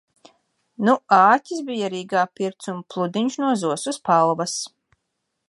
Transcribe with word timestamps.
Nu 0.87 0.95
āķis 1.17 1.59
bija 1.67 1.91
Rīgā 1.95 2.23
pirkts 2.41 2.73
un 2.73 2.81
pludiņš 2.95 3.39
no 3.45 3.53
zosu 3.67 3.95
spalvas. 4.01 4.59